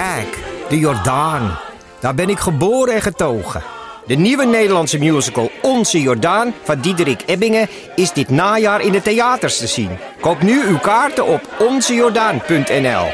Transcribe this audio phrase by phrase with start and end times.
[0.00, 1.58] Kijk, de Jordaan.
[2.00, 3.62] Daar ben ik geboren en getogen.
[4.06, 9.58] De nieuwe Nederlandse musical Onze Jordaan van Diederik Ebbingen is dit najaar in de theaters
[9.58, 9.90] te zien.
[10.20, 13.06] Koop nu uw kaarten op onzejordaan.nl.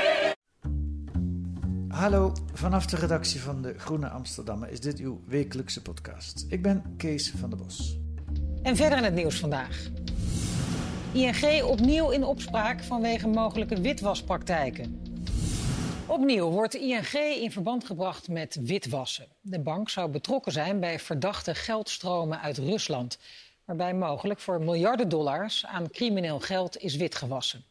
[1.88, 6.46] Hallo, vanaf de redactie van de Groene Amsterdammer is dit uw wekelijkse podcast.
[6.48, 7.96] Ik ben Kees van der Bos.
[8.62, 9.88] En verder in het nieuws vandaag.
[11.12, 15.05] ING opnieuw in opspraak vanwege mogelijke witwaspraktijken.
[16.08, 19.26] Opnieuw wordt ING in verband gebracht met witwassen.
[19.40, 23.18] De bank zou betrokken zijn bij verdachte geldstromen uit Rusland,
[23.64, 27.64] waarbij mogelijk voor miljarden dollars aan crimineel geld is witgewassen.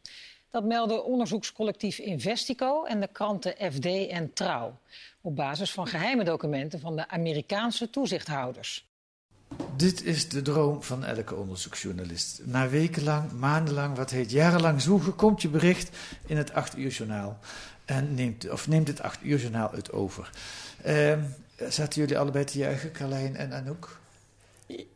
[0.50, 4.78] Dat melden onderzoekscollectief Investico en de kranten FD en Trouw.
[5.20, 8.86] Op basis van geheime documenten van de Amerikaanse toezichthouders.
[9.76, 12.40] Dit is de droom van elke onderzoeksjournalist.
[12.44, 17.38] Na wekenlang, maandenlang, wat heet jarenlang zoeken, komt je bericht in het 8 uur journaal.
[17.86, 20.30] En neemt, of neemt het 8 uur journaal het over.
[20.82, 21.20] Ehm,
[21.68, 23.98] zaten jullie allebei te juichen, Carlijn en Anouk?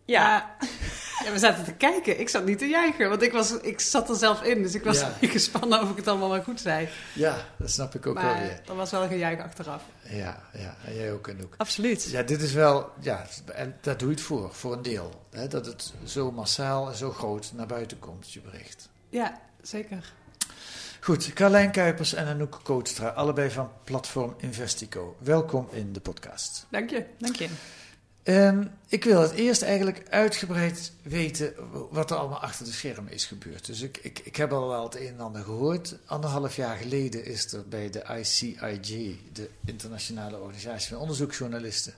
[0.05, 0.57] Ja.
[1.25, 2.21] ja, we zaten te kijken.
[2.21, 4.63] Ik zat niet te juichen, want ik, was, ik zat er zelf in.
[4.63, 5.13] Dus ik was Ja.
[5.29, 6.89] gespannen of ik het allemaal wel goed zei.
[7.15, 8.61] Ja, dat snap ik ook wel weer.
[8.69, 9.83] er was wel een gejuich achteraf.
[10.03, 11.55] Ja, ja, en jij ook, Anouk.
[11.57, 12.05] Absoluut.
[12.05, 15.25] Ja, dit is wel, ja, en daar doe je het voor, voor een deel.
[15.31, 18.89] Hè, dat het zo massaal en zo groot naar buiten komt, je bericht.
[19.09, 20.13] Ja, zeker.
[21.03, 25.17] Goed, Carlijn Kuipers en Anouk Kootstra, allebei van platform Investico.
[25.19, 26.67] Welkom in de podcast.
[26.71, 27.05] Dank je.
[27.19, 27.49] Dank je.
[28.23, 31.55] Ehm, ik wil het eerst eigenlijk uitgebreid weten
[31.91, 33.67] wat er allemaal achter de schermen is gebeurd.
[33.67, 35.97] Dus ik, ik, ik heb al wel het een en ander gehoord.
[36.07, 41.95] Anderhalf jaar geleden is er bij de ICIJ, de Internationale Organisatie van Onderzoeksjournalisten,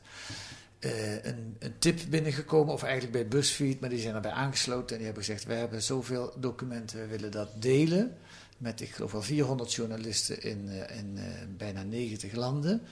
[0.78, 4.96] eh, een, een tip binnengekomen, of eigenlijk bij BuzzFeed, maar die zijn erbij aangesloten en
[4.96, 8.16] die hebben gezegd: We hebben zoveel documenten, we willen dat delen
[8.62, 11.24] met, ik geloof wel 400 journalisten in, eh, in eh,
[11.56, 12.82] bijna 90 landen.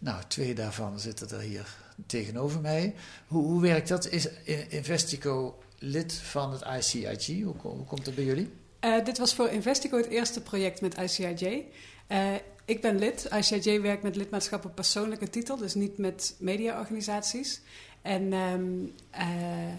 [0.00, 2.94] Nou, twee daarvan zitten er hier tegenover mij.
[3.26, 4.08] Hoe, hoe werkt dat?
[4.08, 7.42] Is I- Investico lid van het ICIG?
[7.42, 8.50] Hoe, hoe komt dat bij jullie?
[8.80, 11.64] Eh, dit was voor Investico het eerste project met ICIJ.
[12.06, 12.34] Eh,
[12.64, 13.28] ik ben lid.
[13.38, 17.60] ICIJ werkt met lidmaatschap op persoonlijke titel, dus niet met mediaorganisaties.
[18.02, 18.64] En ehm,
[19.10, 19.74] eh,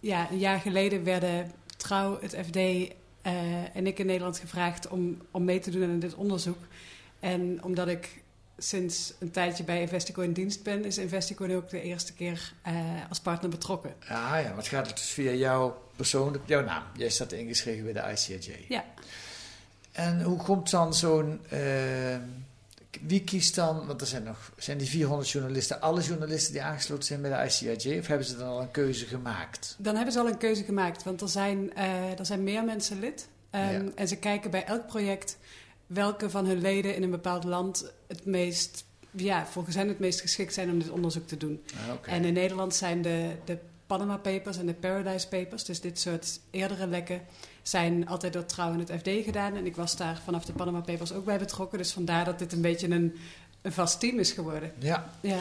[0.00, 2.58] ja, een jaar geleden werden Trouw, het FD
[3.26, 6.58] eh, en ik in Nederland gevraagd om, om mee te doen aan dit onderzoek.
[7.20, 8.22] En omdat ik
[8.58, 12.52] sinds een tijdje bij Investico in dienst ben, is Investico nu ook de eerste keer
[12.62, 12.74] eh,
[13.08, 13.94] als partner betrokken.
[14.00, 16.82] Ah ja, het gaat dus via jou persoonlijk, jouw naam.
[16.96, 18.64] Jij staat ingeschreven bij de ICIJ.
[18.68, 18.84] Ja.
[19.92, 21.40] En hoe komt dan zo'n...
[21.48, 22.16] eh,
[23.02, 27.04] wie kiest dan, want er zijn nog, zijn die 400 journalisten, alle journalisten die aangesloten
[27.04, 29.74] zijn bij de ICIJ, of hebben ze dan al een keuze gemaakt?
[29.78, 32.98] Dan hebben ze al een keuze gemaakt, want er zijn, eh, er zijn meer mensen
[33.00, 33.28] lid.
[33.50, 33.90] Ehm, Ja.
[33.94, 35.38] En ze kijken bij elk project
[35.86, 40.20] welke van hun leden in een bepaald land het meest, ja, volgens hen het meest
[40.20, 41.62] geschikt zijn om dit onderzoek te doen.
[41.74, 42.14] Ah.
[42.14, 46.40] En in Nederland zijn de, de Panama Papers en de Paradise Papers, dus dit soort
[46.50, 47.20] eerdere lekken,
[47.62, 49.56] zijn altijd door Trouw en het FD gedaan.
[49.56, 52.52] En ik was daar vanaf de Panama Papers ook bij betrokken, dus vandaar dat dit
[52.52, 53.16] een beetje een,
[53.62, 54.72] een vast team is geworden.
[54.78, 55.38] Ja, Ja.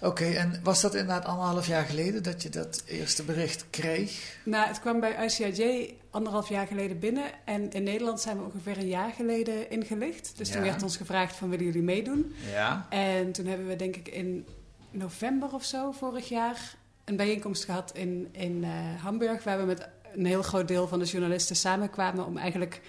[0.00, 0.24] oké.
[0.24, 4.38] En was dat inderdaad anderhalf jaar geleden dat je dat eerste bericht kreeg?
[4.44, 7.24] Nou, het kwam bij ICIJ anderhalf jaar geleden binnen.
[7.44, 10.32] En in Nederland zijn we ongeveer een jaar geleden ingelicht.
[10.36, 12.34] Dus toen werd ons gevraagd van willen jullie meedoen?
[12.52, 12.86] Ja.
[12.90, 14.46] En toen hebben we denk ik in
[14.90, 18.70] november of zo vorig jaar een bijeenkomst gehad in, in eh,
[19.02, 19.44] Hamburg.
[19.44, 22.80] Waar we met een heel groot deel van de journalisten samenkwamen om eigenlijk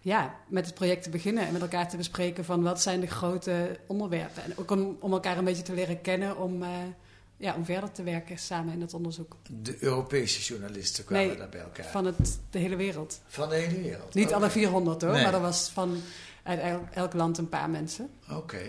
[0.00, 1.46] ja, met het project te beginnen.
[1.46, 4.42] En met elkaar te bespreken van wat zijn de grote onderwerpen.
[4.44, 6.68] En ook om, om elkaar een beetje te leren kennen om, eh,
[7.36, 9.36] ja, om verder te werken samen in het onderzoek.
[9.62, 11.86] De Europese journalisten kwamen Nee, daar bij elkaar.
[11.86, 13.20] Van het, de hele wereld.
[13.26, 14.14] Van de hele wereld?
[14.14, 15.22] Niet alle 400 hoor, Nee.
[15.22, 15.96] maar er was van
[16.42, 18.10] uit el- elk land een paar mensen.
[18.30, 18.62] Oké.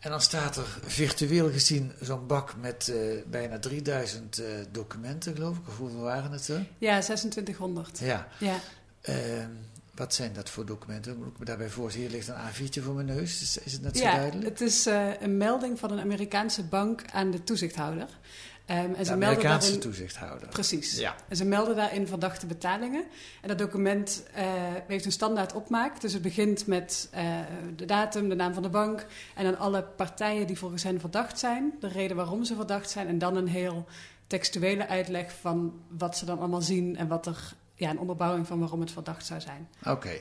[0.00, 5.56] En dan staat er virtueel gezien zo'n bak met eh, bijna 3000 eh, documenten, geloof
[5.56, 5.68] ik.
[5.68, 6.66] Of hoeveel waren het er?
[6.78, 7.98] Ja, 2600.
[7.98, 8.28] Ja.
[8.38, 8.56] Ja.
[9.00, 9.50] Ehm,
[9.94, 11.16] wat zijn dat voor documenten?
[11.18, 12.08] Moet ik me daarbij voorstellen?
[12.08, 13.42] Hier ligt een A4'tje voor mijn neus.
[13.42, 14.48] Is, is het net zo ja, duidelijk?
[14.48, 18.08] het is eh, een melding van een Amerikaanse bank aan de toezichthouder.
[18.66, 20.48] Ehm, en ze melden Amerikaanse daarin, toezichthouder.
[20.48, 20.98] Precies.
[20.98, 21.14] Ja.
[21.28, 23.04] En ze melden daarin verdachte betalingen.
[23.40, 24.44] En dat document eh,
[24.86, 26.00] heeft een standaard opmaak.
[26.00, 27.24] Dus het begint met eh,
[27.76, 29.06] de datum, de naam van de bank.
[29.34, 31.72] En dan alle partijen die volgens hen verdacht zijn.
[31.80, 33.08] De reden waarom ze verdacht zijn.
[33.08, 33.86] En dan een heel
[34.26, 36.96] textuele uitleg van wat ze dan allemaal zien.
[36.96, 39.68] En wat er, ja, een onderbouwing van waarom het verdacht zou zijn.
[39.86, 40.12] Oké.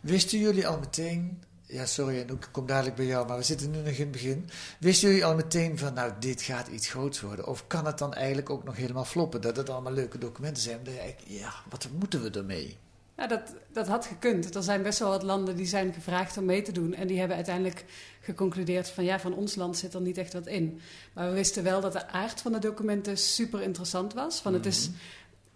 [0.00, 1.42] Wisten jullie al meteen...
[1.70, 4.10] Ja, sorry, en ik kom dadelijk bij jou, maar we zitten nu nog in het
[4.10, 4.48] begin.
[4.78, 7.46] Wisten jullie al meteen van, nou, dit gaat iets groots worden?
[7.46, 9.40] Of kan het dan eigenlijk ook nog helemaal floppen?
[9.40, 10.78] Dat het allemaal leuke documenten zijn.
[10.82, 10.94] Dat
[11.26, 12.76] ja, wat moeten we ermee?
[13.16, 14.54] Ja, dat, dat had gekund.
[14.54, 16.94] Er zijn best wel wat landen die zijn gevraagd om mee te doen.
[16.94, 17.84] En die hebben uiteindelijk
[18.20, 20.80] geconcludeerd van ja, van ons land zit er niet echt wat in.
[21.12, 24.40] Maar we wisten wel dat de aard van de documenten super interessant was.
[24.40, 24.90] Van het is,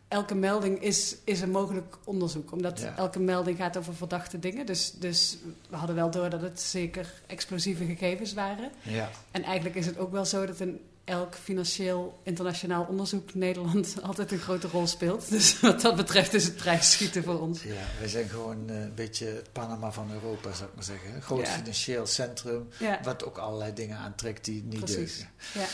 [0.09, 2.53] elke melding is, is een mogelijk onderzoek.
[2.53, 2.97] Omdat Ja.
[2.97, 4.67] elke melding gaat over verdachte dingen.
[4.67, 5.37] Dus, dus
[5.69, 8.71] we hadden wel door dat het zeker explosieve gegevens waren.
[8.83, 9.11] Ja.
[9.31, 14.33] En eigenlijk is het ook wel zo dat in elk financieel internationaal onderzoek Nederland altijd
[14.33, 15.31] een grote rol speelt.
[15.31, 17.63] Dus wat dat betreft is het prijsschieten voor ons.
[17.63, 21.15] Ja, wij zijn gewoon eh, een beetje het Panama van Europa, zou ik maar zeggen.
[21.15, 21.53] Een groot Ja.
[21.53, 25.17] financieel centrum, Ja, wat ook allerlei dingen aantrekt die niet Precies.
[25.17, 25.29] deugen.
[25.55, 25.67] ja.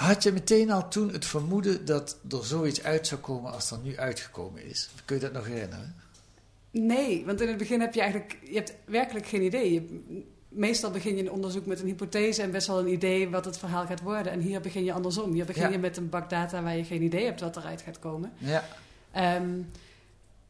[0.00, 3.78] Had je meteen al toen het vermoeden dat er zoiets uit zou komen als er
[3.82, 4.90] nu uitgekomen is?
[5.04, 5.94] Kun je dat nog herinneren?
[6.70, 9.72] Nee, want in het begin heb je eigenlijk je hebt werkelijk geen idee.
[9.72, 10.00] Je,
[10.48, 13.58] meestal begin je een onderzoek met een hypothese en best wel een idee wat het
[13.58, 14.32] verhaal gaat worden.
[14.32, 15.32] En hier begin je andersom.
[15.32, 15.68] Hier begin Ja.
[15.68, 18.32] je met een bak data waar je geen idee hebt wat eruit gaat komen.
[18.38, 18.64] Ja.
[19.12, 19.60] Ehm,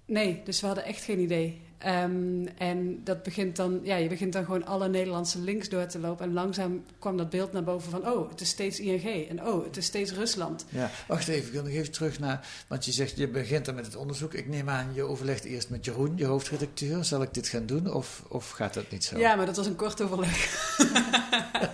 [0.05, 1.61] nee, dus we hadden echt geen idee.
[1.81, 5.99] Ehm, en dat begint dan, ja, je begint dan gewoon alle Nederlandse links door te
[5.99, 6.25] lopen.
[6.27, 9.29] En langzaam kwam dat beeld naar boven van, oh, het is steeds ING.
[9.29, 10.65] En oh, het is steeds Rusland.
[10.69, 10.91] ja.
[11.09, 12.47] Wacht even, ik wil nog even terug naar...
[12.67, 14.35] Want je zegt, je begint dan met het onderzook.
[14.35, 17.05] Ik neem aan, je overlegt eerst met Jeroen, je hoofdredacteur.
[17.05, 19.19] Zal ik dit gaan doen of, of gaat dat niet zo?
[19.19, 20.39] Ja, maar dat was een kort overleg.
[20.79, 21.71] en,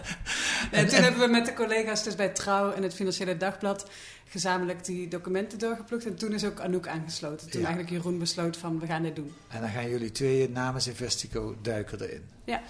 [0.70, 3.86] En- toen en- hebben we met de collega's dus bij Trouw en het Financiële Dagblad
[4.28, 6.06] gezamenlijk die documenten doorgeplukt.
[6.06, 7.50] En toen is ook Anouk aangesloten.
[7.50, 7.66] Toen Ja.
[7.66, 9.32] eigenlijk Jeroen besloot van we gaan dit doen.
[9.48, 12.22] En dan gaan jullie tweeën namens Investico duiken erin.
[12.44, 12.62] Ja.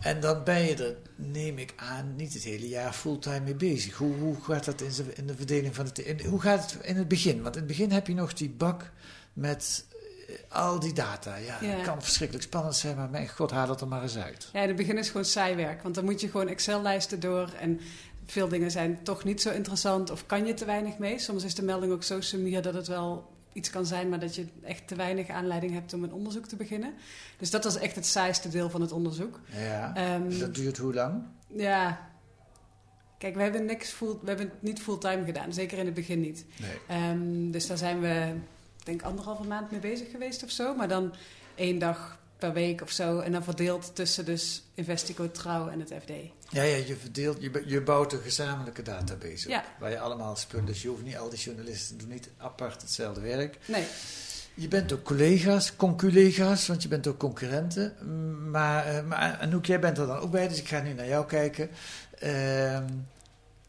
[0.00, 3.94] En dan ben je er, neem ik aan, niet het hele jaar fulltime mee bezig.
[3.96, 5.98] Hoe, hoe gaat dat in, in de verdeling van het...
[5.98, 7.42] In, hoe gaat het in het begin?
[7.42, 8.90] Want in het begin heb je nog die bak
[9.32, 9.84] met
[10.28, 11.36] eh, al die data.
[11.36, 11.76] Ja, Ja.
[11.76, 14.48] dat kan verschrikkelijk spannend zijn, maar mijn god, haal het er maar eens uit.
[14.52, 15.82] Ja, in het begin is gewoon saai werk.
[15.82, 17.52] Want dan moet je gewoon Excel-lijsten door.
[17.60, 17.80] En
[18.26, 20.10] veel dingen zijn toch niet zo interessant.
[20.10, 21.18] Of kan je te weinig mee.
[21.18, 24.08] Soms is de melding ook zo sumier dat het wel iets kan zijn...
[24.08, 26.94] maar dat je echt te weinig aanleiding hebt om een onderzoek te beginnen.
[27.38, 29.40] Dus dat was echt het saaiste deel van het onderzoek.
[29.52, 29.94] Ja.
[29.94, 31.22] Ehm, dat duurt hoe lang?
[31.46, 32.10] Ja.
[33.18, 35.52] Kijk, we hebben, niks full, we hebben het niet fulltime gedaan.
[35.52, 36.44] Zeker in het begin niet.
[36.60, 36.98] Nee.
[36.98, 38.32] Ehm, dus daar zijn we,
[38.78, 40.74] ik denk anderhalve maand mee bezig geweest of zo.
[40.74, 41.14] Maar dan
[41.54, 43.18] één dag per week of zo.
[43.18, 46.12] En dan verdeeld tussen dus Investico Trouw en het FD.
[46.50, 49.64] Ja, ja, je verdeelt, je, je bouwt een gezamenlijke database op, Ja.
[49.78, 53.20] waar je allemaal spullen, dus je hoeft niet al die journalisten doen niet apart hetzelfde
[53.20, 53.58] werk.
[53.66, 53.84] Nee,
[54.54, 57.94] Je bent ook collega's, conculega's, want je bent ook concurrenten.
[58.50, 61.06] Maar, eh, maar Anouk, jij bent er dan ook bij, dus ik ga nu naar
[61.08, 61.70] jou kijken.
[62.18, 62.84] Ehm,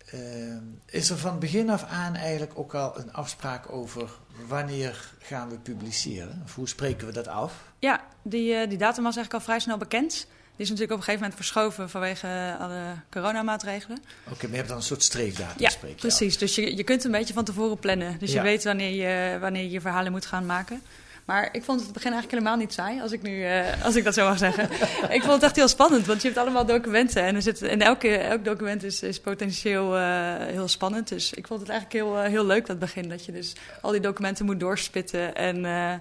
[0.06, 4.10] ehm, is er van begin af aan eigenlijk ook al een afspraak over
[4.48, 6.42] wanneer gaan we publiceren?
[6.46, 7.54] Of hoe spreken we dat af?
[7.80, 10.28] Ja, die, eh, die datum was eigenlijk al vrij snel bekend.
[10.58, 12.82] Die is natuurlijk op een gegeven moment verschoven vanwege alle
[13.12, 13.98] coronamaatregelen.
[14.32, 16.02] Oké, maar je hebt dan een soort streefdatum, Ja, spreek je af.
[16.02, 16.38] precies.
[16.38, 18.16] Dus je, je kunt een beetje van tevoren plannen.
[18.20, 18.36] Dus Ja.
[18.38, 20.82] je weet wanneer je, wanneer je verhalen moet gaan maken.
[21.26, 24.04] Maar ik vond het begin eigenlijk helemaal niet saai, als ik, nu, eh, als ik
[24.04, 24.64] dat zo mag zeggen.
[25.18, 27.24] ik vond het echt heel spannend, want je hebt allemaal documenten.
[27.24, 31.08] En, er zit, en elke, elk document is, is potentieel eh, heel spannend.
[31.08, 33.10] Dus ik vond het eigenlijk heel, eh, heel leuk, dat begin.
[33.10, 35.36] Dat je dus al die documenten moet doorspitten.
[35.36, 35.94] En, eh,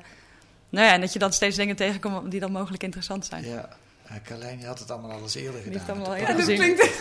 [0.68, 3.44] nou ja, en dat je dan steeds dingen tegenkomt die dan mogelijk interessant zijn.
[3.44, 3.68] Ja
[4.24, 5.78] Carlijn, je had het allemaal al eens eerder gedaan.
[5.78, 6.78] heeft allemaal eerder dat klinkt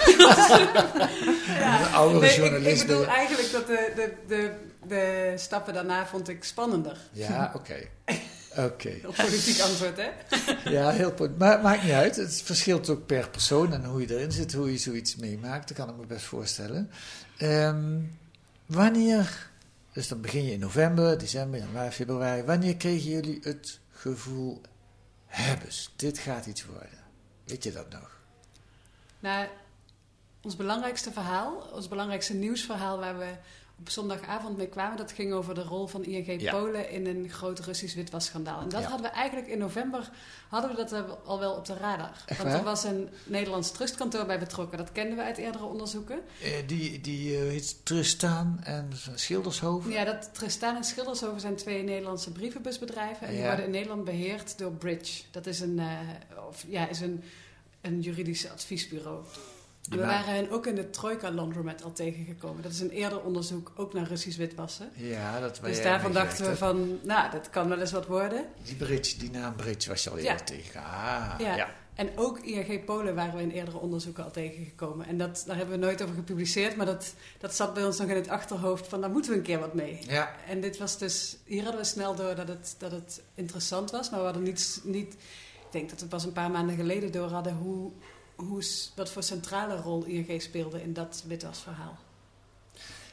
[1.81, 4.51] de oudere Nee, ik, bedoel eigenlijk dat de, de, de,
[4.87, 6.97] de stappen daarna vond ik spannender.
[7.11, 7.75] Ja, oké.
[8.57, 8.89] Oké.
[8.89, 10.09] Heel politiek antwoord, hè?
[10.77, 11.37] Ja, heel goed.
[11.37, 12.15] Maar het maakt niet uit.
[12.15, 15.67] Het verschilt ook per persoon en hoe je erin zit, hoe je zoiets meemaakt.
[15.67, 16.91] Dat kan ik me best voorstellen.
[17.37, 17.99] Ehm,
[18.65, 19.49] wanneer,
[19.93, 22.43] dus dan begin je in november, december, januari, februari.
[22.43, 24.61] Wanneer kregen jullie het gevoel,
[25.35, 27.03] hebbes, dit gaat iets worden?
[27.43, 28.19] Weet je dat nog?
[29.19, 29.47] Nou,
[30.41, 33.33] ons belangrijkste verhaal, ons belangrijkste nieuwsverhaal waar we
[33.79, 36.51] op zondagavond mee kwamen, dat ging over de rol van ING Ja.
[36.51, 38.61] Polen in een groot Russisch witwasschandaal.
[38.61, 38.87] En dat Ja.
[38.87, 40.09] hadden we eigenlijk in november,
[40.49, 42.23] hadden we dat al wel op de radar.
[42.25, 46.19] Echt Want er was een Nederlands trustkantoor bij betrokken, dat kenden we uit eerdere onderzoeken.
[46.41, 49.91] Eh, die die eh, heet Tristaan en Schildershoven.
[49.91, 53.27] Ja, dat Tristan en Schildershoven zijn twee Nederlandse brievenbusbedrijven.
[53.27, 55.23] En die worden in Nederland beheerd door Bridge.
[55.31, 55.99] Dat is een, eh,
[56.47, 57.23] of, ja, is een,
[57.81, 59.23] een juridisch adviesbureau.
[59.89, 62.61] We waren hen ook in de Trojka Laundromat al tegengekomen.
[62.63, 64.89] Dat is een eerder onderzoek ook naar Russisch witwassen.
[64.93, 68.45] Ja, dat Dus daarvan dachten we van, nou, dat kan wel eens wat worden.
[68.63, 70.43] Die bridge, die naam bridge was je al eerder Ja.
[70.43, 70.79] tegen.
[70.83, 71.55] Ah, Ja.
[71.55, 71.69] ja.
[71.95, 75.07] En ook ING Polen waren we in eerdere onderzoeken al tegengekomen.
[75.07, 78.09] En dat, daar hebben we nooit over gepubliceerd, maar dat, dat zat bij ons nog
[78.09, 79.99] in het achterhoofd van, daar moeten we een keer wat mee.
[80.07, 80.35] Ja.
[80.47, 84.09] En dit was dus, hier hadden we snel door dat het, dat het interessant was,
[84.09, 87.29] maar we hadden niet, niet, ik denk dat we pas een paar maanden geleden door
[87.29, 87.91] hadden hoe,
[88.35, 88.63] hoe,
[88.95, 91.97] wat voor centrale rol ING speelde in dat witwasverhaal.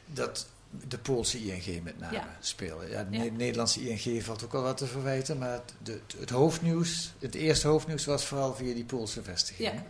[0.05, 0.47] dat
[0.87, 2.37] de Poolse ING met name Ja.
[2.39, 2.89] spelen.
[2.89, 3.23] Ja, de Ja.
[3.31, 8.05] Nederlandse ING valt ook wel wat te verwijten, maar het, het hoofdnieuws, het eerste hoofdnieuws
[8.05, 9.71] was vooral via die Poolse vestiging.
[9.71, 9.83] Ja.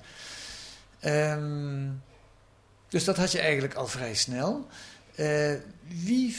[1.00, 1.90] Ehm,
[2.88, 4.68] dus dat had je eigenlijk al vrij snel.
[5.16, 5.54] Eh,
[5.88, 6.38] wie,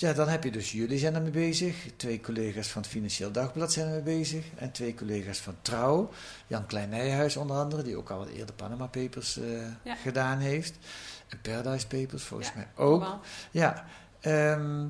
[0.00, 3.72] ja, dan heb je dus jullie zijn ermee bezig, twee collega's van het Financieel Dagblad
[3.72, 6.10] zijn ermee bezig en twee collega's van Trouw,
[6.46, 9.44] Jan Klein Nijhuis onder andere, die ook al wat eerder Panama Papers eh,
[9.82, 9.94] Ja.
[9.94, 10.74] gedaan heeft.
[11.28, 13.18] En Paradise Papers volgens Ja, mij ook.
[13.50, 13.84] Ja,
[14.20, 14.86] ehm,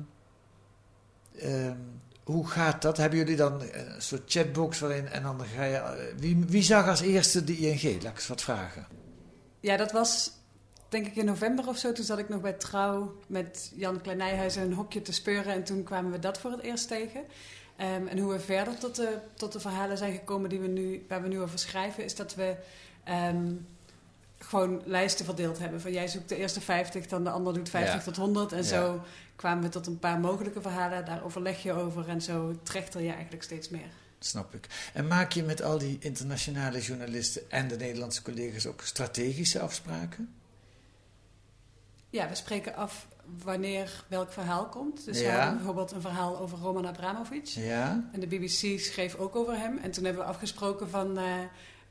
[1.39, 1.77] ehm,
[2.23, 2.97] hoe gaat dat?
[2.97, 5.75] Hebben jullie dan een soort chatbox waarin en dan ga je.
[5.75, 7.83] eh, wie, wie zag als eerste de ING?
[7.83, 8.87] Laat ik eens wat vragen.
[9.59, 10.31] Ja, dat was
[10.91, 11.91] denk ik in november of zo.
[11.91, 15.53] Toen zat ik nog bij Trouw met Jan Kleinijhuis in een hokje te speuren.
[15.53, 17.21] En toen kwamen we dat voor het eerst tegen.
[17.75, 21.05] Ehm, en hoe we verder tot de, tot de verhalen zijn gekomen die we nu,
[21.07, 22.03] waar we nu over schrijven...
[22.03, 22.55] is dat we
[23.03, 23.53] ehm,
[24.39, 25.81] gewoon lijsten verdeeld hebben.
[25.81, 28.01] Van jij zoekt de eerste 50, dan de ander doet 50 Ja.
[28.01, 28.51] tot 100.
[28.51, 28.63] En Ja.
[28.63, 29.01] zo
[29.35, 31.05] kwamen we tot een paar mogelijke verhalen.
[31.05, 33.89] Daar overleg je over en zo trechter je eigenlijk steeds meer.
[34.19, 34.67] Snap ik.
[34.93, 40.33] En maak je met al die internationale journalisten en de Nederlandse collega's ook strategische afspraken?
[42.11, 43.07] Ja, we spreken af
[43.43, 45.05] wanneer welk verhaal komt.
[45.05, 47.45] Dus we hadden bijvoorbeeld een verhaal over Roman Abramovic.
[47.45, 48.09] Ja.
[48.11, 49.77] En de BBC schreef ook over hem.
[49.77, 51.17] En toen hebben we afgesproken van...
[51.17, 51.23] eh,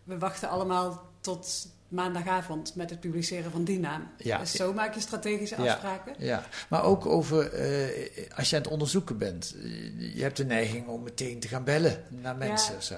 [0.05, 4.09] we wachten allemaal tot maandagavond met het publiceren van die naam.
[4.17, 4.39] Ja.
[4.39, 6.15] Dus zo maak je strategische afspraken.
[6.19, 9.55] Ja, maar ook over eh, als je aan het onderzoeken bent.
[9.57, 12.73] Eh, Je hebt de neiging om meteen te gaan bellen naar mensen.
[12.73, 12.77] Ja.
[12.79, 12.97] of Zo.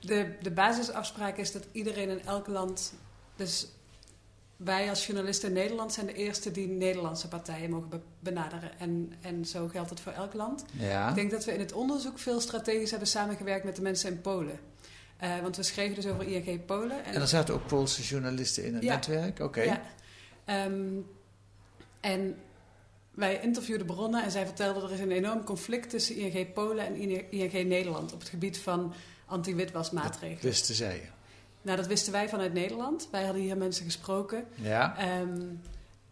[0.00, 2.92] De, de basisafspraak is dat iedereen in elk land...
[3.36, 3.66] Dus
[4.56, 8.78] wij als journalisten in Nederland zijn de eerste die Nederlandse partijen mogen be- benaderen.
[8.78, 10.64] En, en zo geldt het voor elk land.
[10.72, 11.08] Ja.
[11.08, 14.20] Ik denk dat we in het onderzoek veel strategisch hebben samengewerkt met de mensen in
[14.20, 14.58] Polen.
[15.16, 17.04] Eh, want we schreven dus over ING Polen.
[17.04, 18.94] En er zaten ook Poolse journalisten in het Ja.
[18.94, 19.38] netwerk?
[19.40, 19.62] Oké.
[19.62, 19.82] Ja.
[20.44, 20.84] Ehm,
[22.00, 22.36] en
[23.10, 26.96] wij interviewden bronnen en zij vertelden er is een enorm conflict tussen ING Polen en
[27.30, 28.94] ING Nederland op het gebied van
[29.26, 30.42] anti-witwasmaatregelen.
[30.42, 31.10] Wisten zij.
[31.64, 33.08] Nou, dat wisten wij vanuit Nederland.
[33.10, 34.44] Wij hadden hier mensen gesproken.
[34.54, 34.98] Ja.
[34.98, 35.40] Ehm,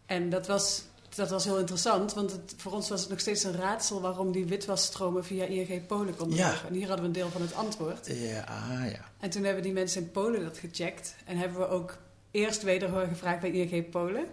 [0.05, 0.83] en dat was,
[1.15, 4.31] dat was heel interessant, want het, voor ons was het nog steeds een raadsel waarom
[4.31, 6.49] die witwasstromen via ING Polen konden Ja.
[6.51, 6.67] lopen.
[6.67, 8.07] En hier hadden we een deel van het antwoord.
[8.07, 8.99] Ja, ah, ja.
[9.19, 11.15] En toen hebben die mensen in Polen dat gecheckt.
[11.25, 11.97] En hebben we ook
[12.31, 14.25] eerst wederhoor gevraagd bij ING Polen.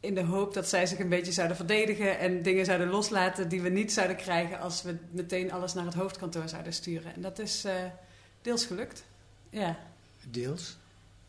[0.00, 3.62] In de hoop dat zij zich een beetje zouden verdedigen en dingen zouden loslaten die
[3.62, 7.14] we niet zouden krijgen als we meteen alles naar het hoofdkantoor zouden sturen.
[7.14, 7.74] En dat is eh,
[8.42, 9.04] deels gelukt.
[9.50, 9.76] Ja.
[10.28, 10.78] Deels.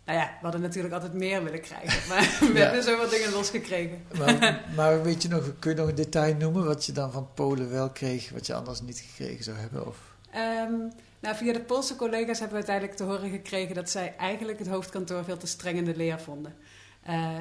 [0.06, 2.02] Nou ja, we hadden natuurlijk altijd meer willen krijgen.
[2.10, 2.60] Maar we Ja.
[2.64, 4.02] hebben zo wat dingen losgekregen.
[4.18, 7.28] Maar, maar weet je nog, kun je nog een detail noemen wat je dan van
[7.34, 9.88] Polen wel kreeg, wat je anders niet gekregen zou hebben?
[9.88, 9.98] Of?
[10.32, 10.74] Ehm,
[11.20, 14.68] nou, via de Poolse collega's hebben we uiteindelijk te horen gekregen dat zij eigenlijk het
[14.68, 16.56] hoofdkantoor veel te streng in de leer vonden.
[17.04, 17.36] Eh,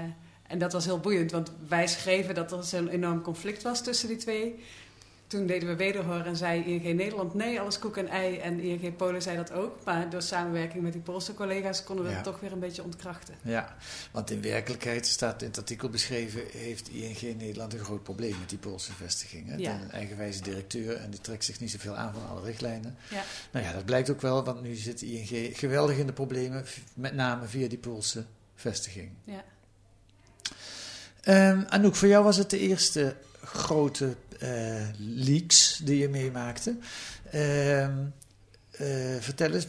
[0.46, 4.08] en dat was heel boeiend, want wij schreven dat er zo'n enorm conflict was tussen
[4.08, 4.64] die twee.
[5.30, 8.36] Toen deden we wederhoor en zei ING Nederland nee, alles koek en ei.
[8.38, 9.84] En ING Polen zei dat ook.
[9.84, 12.16] Maar door samenwerking met die Poolse collega's konden we Ja.
[12.16, 13.34] het toch weer een beetje ontkrachten.
[13.42, 13.76] Ja,
[14.10, 18.48] want in werkelijkheid staat in het artikel beschreven, heeft ING Nederland een groot probleem met
[18.48, 19.58] die Poolse vestigingen.
[19.58, 19.80] Ja.
[19.80, 22.96] Een eigenwijze directeur en die trekt zich niet zoveel aan van alle richtlijnen.
[23.10, 23.22] Ja.
[23.50, 27.14] Nou ja, dat blijkt ook wel, want nu zit ING geweldig in de problemen, met
[27.14, 29.10] name via die Poolse vestiging.
[29.24, 29.44] Ja.
[31.20, 34.50] Ehm, Anouk, voor jou was het de eerste grote eh,
[34.98, 36.76] leaks die je meemaakte.
[37.30, 37.92] Ehm,
[38.70, 38.86] eh,
[39.20, 39.66] vertel eens,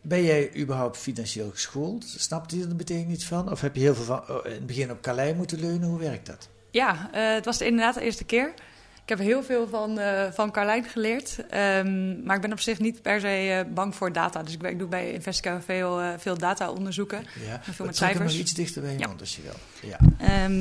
[0.00, 2.04] ben jij überhaupt financieel geschoold?
[2.16, 3.50] Snapte je er meteen iets van?
[3.50, 5.88] Of heb je heel veel van, oh, in het begin op Calais moeten leunen?
[5.88, 6.48] Hoe werkt dat?
[6.70, 8.54] Ja, eh, het was inderdaad de eerste keer.
[9.02, 11.46] Ik heb heel veel van, eh, van Carlijn geleerd.
[11.50, 13.26] Ehm, maar ik ben op zich niet per se
[13.66, 14.42] eh, bang voor data.
[14.42, 17.26] Dus ik, ik doe bij Investico veel, eh, veel data-onderzoeken.
[17.46, 18.38] Ja, veel met cijfers.
[18.38, 19.06] iets dichter bij je Ja.
[19.06, 19.88] mond als je wil.
[19.90, 19.98] Ja.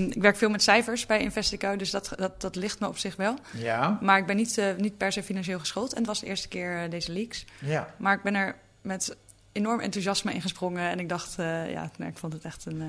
[0.10, 3.16] Ik werk veel met cijfers bij Investico, dus dat, dat, dat ligt me op zich
[3.16, 3.36] wel.
[3.58, 3.98] Ja.
[4.02, 5.92] Maar ik ben niet, niet per se financieel geschoold.
[5.92, 7.46] En het was de eerste keer deze leaks.
[7.60, 7.94] ja.
[7.98, 9.16] Maar ik ben er met
[9.52, 10.90] enorm enthousiasme in gesprongen.
[10.90, 11.34] En ik dacht,
[11.68, 12.82] ja, nou, ik vond het echt een,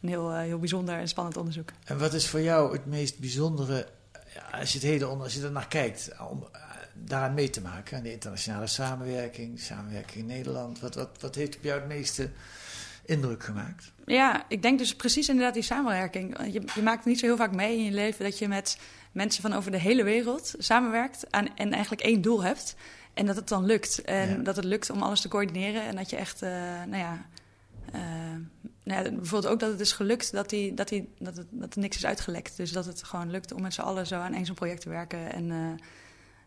[0.00, 1.68] een heel, heel bijzonder en spannend onderzoek.
[1.84, 3.86] En wat is voor jou het meest bijzondere,
[4.50, 6.60] ja, als je, het hele, onder- als je er naar kijkt, om eh,
[6.94, 7.96] daaraan mee te maken?
[7.96, 10.80] Aan de internationale samenwerking, samenwerking in Nederland.
[10.80, 12.30] Wat, wat, wat heeft op jou het meeste
[13.04, 13.92] indruk gemaakt?
[14.06, 16.36] Ja, ik denk dus precies inderdaad die samenwerking.
[16.52, 18.78] Je, je maakt niet zo heel vaak mee in je leven dat je met
[19.12, 22.74] mensen van over de hele wereld samenwerkt aan, en eigenlijk één doel hebt.
[23.14, 24.02] En dat het dan lukt.
[24.02, 24.36] En Ja.
[24.36, 25.82] dat het lukt om alles te coördineren.
[25.82, 26.50] En dat je echt, eh,
[26.86, 27.26] nou ja.
[27.92, 28.00] Eh,
[28.82, 31.74] nou ja, bijvoorbeeld ook dat het is gelukt dat, die, dat, die, dat, het, dat
[31.74, 32.56] er niks is uitgelekt.
[32.56, 34.88] Dus dat het gewoon lukt om met z'n allen zo aan één zo'n project te
[34.88, 35.32] werken.
[35.32, 35.84] En eh,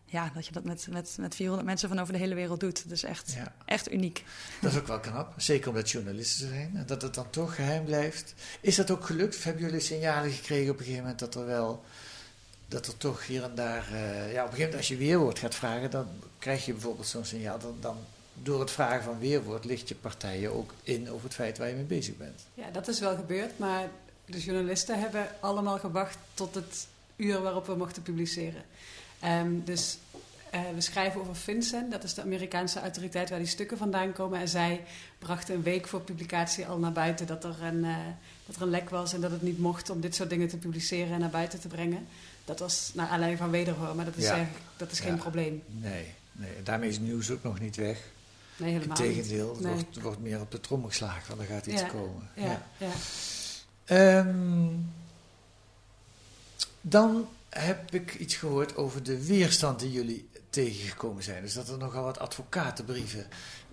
[0.04, 2.82] ja, dat je dat met, met, met 400 mensen van over de hele wereld doet.
[2.82, 3.54] Dat is echt, Ja.
[3.64, 4.24] echt uniek.
[4.60, 7.84] Dat is ook wel knap, zeker omdat journalisten zijn en dat het dan toch geheim
[7.84, 8.34] blijft.
[8.60, 9.36] Is dat ook gelukt?
[9.36, 11.84] Of hebben jullie signalen gekregen op een gegeven moment dat er wel,
[12.68, 15.38] dat er toch hier en daar, eh, ja, op een gegeven moment als je weerwoord
[15.38, 16.06] gaat vragen, dan
[16.38, 17.58] krijg je bijvoorbeeld zo'n signaal.
[17.58, 17.96] Dan, dan
[18.34, 21.74] door het vragen van weerwoord licht je partijen ook in over het feit waar je
[21.74, 22.42] mee bezig bent.
[22.54, 23.88] Ja, dat is wel gebeurd, maar
[24.24, 26.86] de journalisten hebben allemaal gewacht tot het
[27.16, 28.62] uur waarop we mochten publiceren.
[29.20, 29.98] Ehm, dus
[30.50, 34.40] eh, we schrijven over FinCEN, dat is de Amerikaanse autoriteit waar die stukken vandaan komen.
[34.40, 34.84] En zij
[35.18, 37.96] brachten een week voor publicatie al naar buiten dat er een, eh,
[38.46, 40.56] dat er een lek was en dat het niet mocht om dit soort dingen te
[40.56, 42.06] publiceren en naar buiten te brengen.
[42.44, 44.46] Dat was naar aanleiding van wederhoor, maar dat is, Ja.
[44.76, 45.20] dat is geen Ja.
[45.20, 45.62] probleem.
[45.66, 47.98] Nee, nee, daarmee is nieuws ook nog niet weg.
[48.56, 48.96] Nee, helemaal.
[48.96, 49.72] Integendeel, Nee.
[49.72, 52.30] wordt, wordt meer op de trommel geslagen van er gaat iets Ja, komen.
[52.36, 52.90] Ja, ja.
[53.84, 54.68] Ehm,
[56.80, 61.42] dan heb ik iets gehoord over de weerstand die jullie tegengekomen zijn.
[61.42, 63.26] Dus dat er nogal wat advocatenbrieven,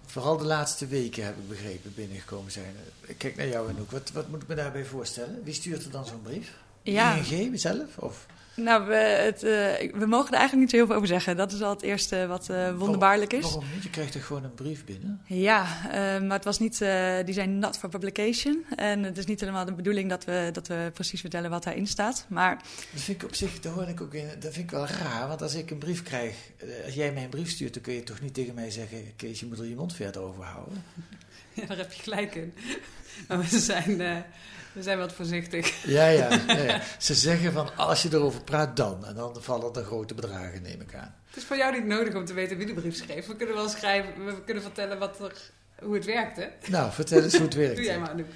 [0.06, 2.76] vooral de laatste weken heb ik begrepen, binnengekomen zijn.
[3.02, 3.92] Ik kijk naar jou en ook.
[3.92, 5.44] Wat, wat moet ik me daarbij voorstellen?
[5.44, 6.54] Wie stuurt er dan zo'n brief?
[6.82, 7.16] Ja.
[7.16, 7.98] ING zelf?
[7.98, 8.26] Of?
[8.64, 11.38] Nou, we, het, eh, we mogen er eigenlijk niet zo heel veel over zeggen.
[11.38, 13.44] Dat is al het eerste wat eh, wonderbaarlijk is.
[13.44, 13.84] Waarom niet?
[13.84, 15.22] Je krijgt toch gewoon een brief binnen?
[15.26, 16.78] Ja, eh, maar het was niet,
[17.26, 18.66] die zijn not for publication.
[18.76, 21.88] En het is niet helemaal de bedoeling dat we, dat we precies vertellen wat daarin
[21.88, 22.26] staat.
[22.28, 22.56] Maar
[22.94, 25.28] Dat vind ik op zich, daar hoor ik ook in, dat vind ik wel raar.
[25.28, 26.36] Want als ik een brief krijg,
[26.86, 29.40] als jij mij een brief stuurt, dan kun je toch niet tegen mij zeggen: Kees,
[29.40, 30.84] je moet er je mond verder over houden.
[31.60, 32.54] Ja, daar heb je gelijk in.
[33.28, 34.16] Maar we zijn, eh,
[34.74, 35.74] we zijn wat voorzichtig.
[35.86, 36.82] Ja, ja, ja, ja.
[36.98, 39.06] Ze zeggen van als je erover praat, dan.
[39.06, 41.16] En dan vallen er grote bedragen, neem ik aan.
[41.28, 43.28] Het is voor jou niet nodig om te weten wie de brief schreef.
[43.28, 45.34] We kunnen wel schrijven, we kunnen vertellen wat er,
[45.84, 46.52] hoe het werkte.
[46.70, 47.76] Nou, vertel eens hoe het werkt.
[47.76, 48.28] Doe jij maar, Anouk.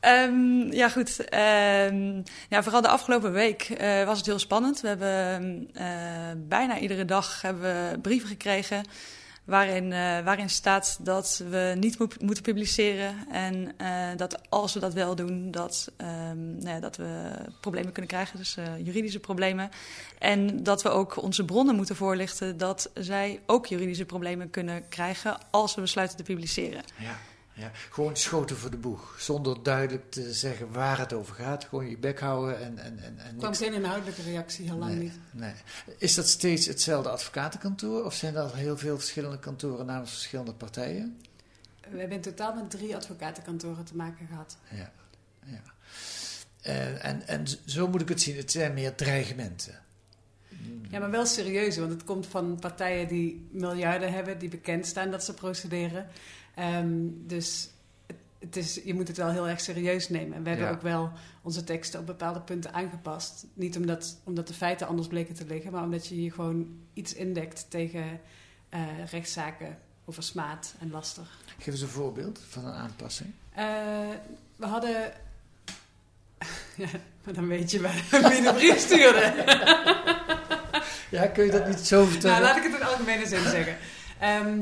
[0.00, 1.24] Ehm, ja, goed.
[1.24, 4.80] Ehm, ja, vooral de afgelopen week eh, was het heel spannend.
[4.80, 5.86] We hebben eh,
[6.36, 8.84] bijna iedere dag hebben we brieven gekregen
[9.48, 13.14] waarin, eh, waarin staat dat we niet moet- moeten publiceren.
[13.30, 17.30] En eh, dat als we dat wel doen, dat, ehm, nou ja, dat we
[17.60, 19.70] problemen kunnen krijgen, dus eh, juridische problemen.
[20.18, 25.38] En dat we ook onze bronnen moeten voorlichten dat zij ook juridische problemen kunnen krijgen
[25.50, 26.82] als we besluiten te publiceren.
[26.96, 27.16] Ja,
[27.58, 27.70] ja.
[27.90, 29.16] Gewoon schoten voor de boeg.
[29.18, 31.64] Zonder duidelijk te zeggen waar het over gaat.
[31.64, 35.02] Gewoon je bek houden en, en, en, en kwam geen inhoudelijke reactie, heel lang Nee,
[35.02, 35.18] niet.
[35.30, 35.52] nee.
[35.98, 38.04] Is dat steeds hetzelfde advocatenkantoor?
[38.04, 41.20] Of zijn er heel veel verschillende kantoren namens verschillende partijen?
[41.90, 44.56] We hebben in totaal met drie advocatenkantoren te maken gehad.
[44.70, 44.92] Ja,
[45.44, 45.62] ja.
[46.60, 48.36] En, en, en zo moet ik het zien.
[48.36, 49.82] Het zijn meer dreigementen.
[50.90, 55.10] Ja, maar wel serieus, want het komt van partijen die miljarden hebben, die bekend staan
[55.10, 56.06] dat ze procederen.
[56.58, 57.70] Ehm, dus
[58.38, 60.36] het, is, je moet het wel heel erg serieus nemen.
[60.36, 61.10] En we hebben ook wel
[61.42, 63.46] onze teksten op bepaalde punten aangepast.
[63.54, 67.14] Niet omdat, omdat de feiten anders bleken te liggen, maar omdat je hier gewoon iets
[67.14, 68.20] indekt tegen
[68.68, 71.26] eh, rechtszaken over smaad en laster.
[71.58, 73.30] Geef eens een voorbeeld van een aanpassing.
[73.52, 73.64] Eh,
[74.56, 74.90] we hadden.
[76.76, 76.88] ja,
[77.24, 79.34] maar dan weet je wie de brief stuurde.
[81.10, 82.40] Ja, kun je dat niet zo vertellen?
[82.40, 83.76] Nou, laat ik het in algemene zin zeggen.
[84.18, 84.60] Ehm,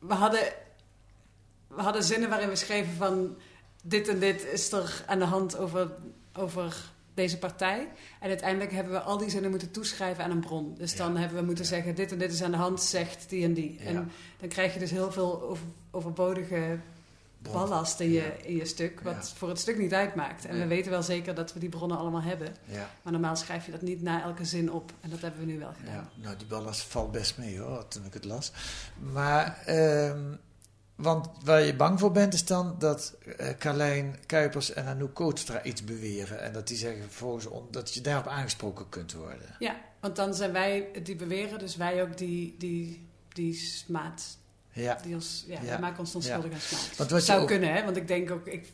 [0.00, 0.52] we, hadden,
[1.68, 3.36] we hadden zinnen waarin we schreven van...
[3.82, 5.90] dit en dit is er aan de hand over,
[6.32, 7.88] over deze partij.
[8.20, 10.74] En uiteindelijk hebben we al die zinnen moeten toeschrijven aan een bron.
[10.78, 11.94] Dus dan hebben we moeten zeggen...
[11.94, 13.78] dit en dit is aan de hand, zegt die en die.
[13.78, 13.84] Ja.
[13.84, 14.10] En
[14.40, 16.78] dan krijg je dus heel veel over, overbodige.
[17.42, 18.44] Ballast in je, Ja.
[18.46, 19.00] in je stuk...
[19.00, 19.36] wat Ja.
[19.36, 20.44] voor het stuk niet uitmaakt.
[20.44, 20.62] En Nee.
[20.62, 22.54] we weten wel zeker dat we die bronnen allemaal hebben...
[22.64, 24.92] Ja, Maar normaal schrijf je dat niet na elke zin op.
[25.00, 25.94] En dat hebben we nu wel gedaan.
[25.94, 26.08] ja.
[26.22, 28.52] Nou, die ballast valt best mee hoor, toen ik het las.
[29.12, 30.20] Maar, ehm,
[30.94, 35.62] want waar je bang voor bent is dan dat eh Carlijn Kuipers en Anouk Kootstra
[35.62, 36.40] iets beweren.
[36.42, 39.54] En dat die zeggen vervolgens on- dat je daarop aangesproken kunt worden.
[39.58, 44.38] Ja, want dan zijn wij die beweren, dus wij ook die, die, die smaad.
[44.72, 45.78] Ja, Die ons, ja, Ja.
[45.78, 46.58] maken ons dan schuldig aan
[47.08, 47.84] wat je zou ook- kunnen, hè?
[47.84, 48.66] Want ik denk ook, ik,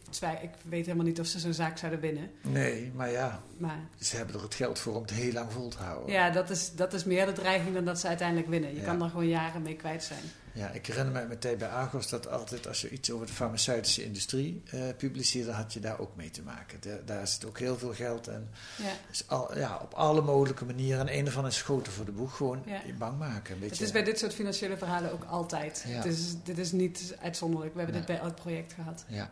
[0.42, 2.30] ik weet helemaal niet of ze zo'n zaak zouden winnen.
[2.42, 5.68] nee, maar ja, Maar ze hebben er het geld voor om het heel lang vol
[5.68, 6.12] te houden.
[6.12, 8.70] ja, dat is, dat is meer de dreiging dan dat ze uiteindelijk winnen.
[8.74, 8.84] Je Ja.
[8.84, 10.22] kan er gewoon jaren mee kwijt zijn.
[10.56, 13.26] Ja, ik herinner me uit mijn tijd bij Argos dat altijd als je iets over
[13.26, 16.80] de farmaceutische industrie uh, publiceerde, had je daar ook mee te maken.
[16.80, 18.92] De, daar zit ook heel veel geld en Ja.
[19.10, 21.00] is al, ja, op alle mogelijke manieren.
[21.08, 22.80] En een ervan is schoten voor de boeg, gewoon Ja.
[22.86, 23.54] je bang maken.
[23.54, 25.84] Een beetje, Het is bij dit soort financiële verhalen ook altijd.
[25.88, 25.94] Ja.
[25.94, 27.72] Het is, dit is niet uitzonderlijk.
[27.74, 29.04] We hebben dit bij elk project gehad.
[29.08, 29.30] Ja.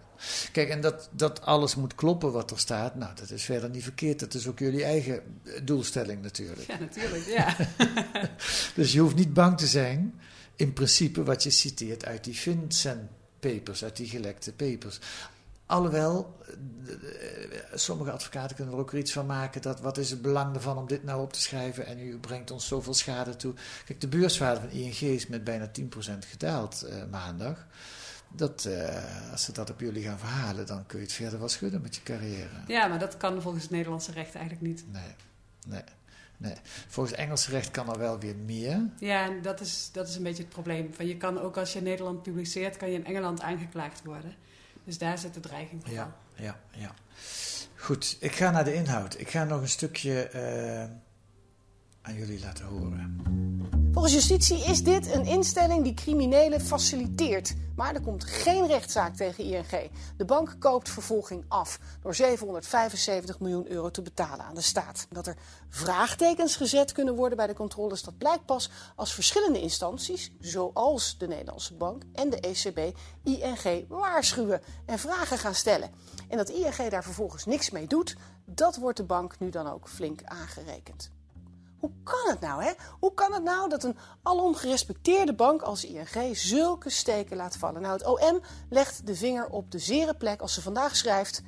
[0.53, 3.83] Kijk, en dat, dat alles moet kloppen wat er staat, nou, dat is verder niet
[3.83, 4.21] verkeerd.
[4.21, 6.67] Dat is ook jullie eigen eh, doelstelling natuurlijk.
[6.67, 7.25] Ja, natuurlijk.
[7.27, 7.57] Ja.
[8.75, 10.21] Dus je hoeft niet bang te zijn,
[10.57, 14.99] in principe, wat je citeert uit die Vincent papers, uit die gelekte papers.
[15.67, 20.23] Alhoewel, eh, eh, sommige advocaten kunnen er ook iets van maken dat wat is het
[20.23, 23.55] belang ervan om dit nou op te schrijven en u brengt ons zoveel schade toe.
[23.85, 27.67] Kijk, de beurswaarde van ING is met bijna 10% gedaald eh, maandag.
[28.37, 28.69] Dat,
[29.31, 31.95] als ze dat op jullie gaan verhalen, dan kun je het verder wel schudden met
[31.95, 32.49] je carrière.
[32.67, 34.85] ja, maar dat kan volgens het Nederlandse recht eigenlijk niet.
[34.93, 35.15] Nee,
[35.67, 35.83] nee,
[36.45, 36.57] nee.
[36.89, 38.89] Volgens Engelse recht kan er wel weer meer.
[38.99, 40.95] Ja, en dat is, dat is een beetje het probleem.
[40.95, 44.35] Van je kan ook als je in Nederland publiceert, kan je in Engeland aangeklaagd worden.
[44.85, 45.93] Dus daar zit de dreiging voor.
[45.93, 46.95] Ja, ja, ja.
[47.77, 49.19] Goed, ik ga naar de inhoud.
[49.19, 50.83] Ik ga nog een stukje eh,
[52.03, 53.21] aan jullie laten horen.
[54.05, 57.55] Volgens justitie is dit een instelling die criminelen faciliteert.
[57.77, 59.91] Maar er komt geen rechtszaak tegen ING.
[60.17, 65.07] De bank koopt vervolging af door 775 miljoen euro te betalen aan de staat.
[65.11, 65.37] Dat er
[65.69, 71.27] vraagtekens gezet kunnen worden bij de controles, dat blijkt pas als verschillende instanties, zoals de
[71.27, 75.91] Nederlandse Bank en de ECB, ING waarschuwen en vragen gaan stellen.
[76.29, 79.89] En dat ING daar vervolgens niks mee doet, dat wordt de bank nu dan ook
[79.89, 81.11] flink aangerekend.
[81.85, 82.73] Hoe kan het nou, hè?
[83.01, 87.83] Hoe kan het nou dat een alom gerespecteerde bank als ING zulke steken laat vallen?
[87.83, 91.43] Nou, het OM legt de vinger op de zere plek als ze vandaag schrijft.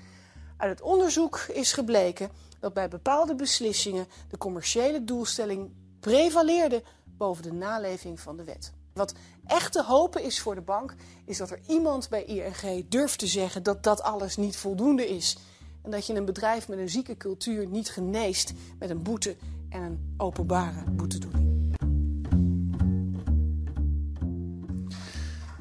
[0.56, 5.70] Uit het onderzoek is gebleken dat bij bepaalde beslissingen de commerciële doelstelling
[6.00, 8.72] prevaleerde boven de naleving van de wet.
[8.92, 9.14] Wat
[9.46, 10.94] echt te hopen is voor de bank,
[11.24, 15.36] is dat er iemand bij ING durft te zeggen dat dat alles niet voldoende is.
[15.82, 19.36] En dat je een bedrijf met een zieke cultuur niet geneest met een boete
[19.68, 21.74] en een openbare boetedoening.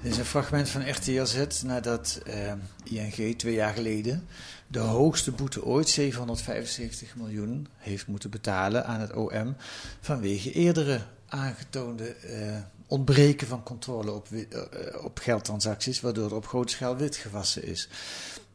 [0.01, 4.27] Dit is een fragment van RTLZ nadat eh, ING twee jaar geleden
[4.67, 9.55] de hoogste boete ooit, 775 miljoen, heeft moeten betalen aan het OM
[10.01, 16.73] vanwege eerdere aangetoonde eh, ontbreken van controle op, eh, op geldtransacties, waardoor er op grote
[16.73, 17.89] schaal wit gewassen is.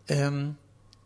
[0.04, 0.46] Ehm,